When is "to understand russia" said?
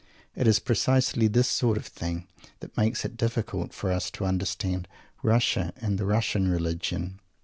4.17-5.73